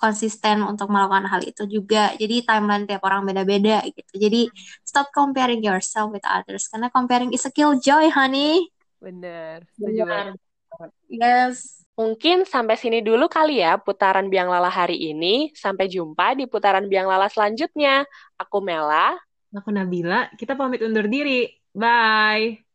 konsisten 0.03 0.60
untuk 0.67 0.91
melakukan 0.91 1.31
hal 1.31 1.39
itu 1.48 1.63
juga. 1.63 2.12
Jadi 2.19 2.43
timeline 2.43 2.83
tiap 2.83 3.07
orang 3.07 3.24
beda-beda 3.24 3.79
gitu. 3.88 4.19
Jadi 4.19 4.51
stop 4.83 5.07
comparing 5.15 5.63
yourself 5.63 6.12
with 6.12 6.27
others 6.27 6.67
karena 6.67 6.91
comparing 6.91 7.31
is 7.31 7.48
a 7.48 7.51
kill 7.55 7.79
joy, 7.79 8.12
honey. 8.12 8.67
Bener. 9.00 9.63
Bener. 9.79 10.36
Yes. 11.07 11.83
Mungkin 11.93 12.50
sampai 12.50 12.74
sini 12.74 13.05
dulu 13.05 13.29
kali 13.29 13.62
ya 13.62 13.77
putaran 13.77 14.27
Biang 14.27 14.50
Lala 14.50 14.67
hari 14.67 15.13
ini. 15.13 15.53
Sampai 15.53 15.88
jumpa 15.88 16.36
di 16.36 16.50
putaran 16.50 16.89
Biang 16.89 17.07
Lala 17.07 17.29
selanjutnya. 17.29 18.03
Aku 18.36 18.60
Mela. 18.60 19.15
Aku 19.53 19.69
Nabila. 19.69 20.27
Kita 20.33 20.57
pamit 20.57 20.81
undur 20.81 21.05
diri. 21.05 21.48
Bye. 21.72 22.72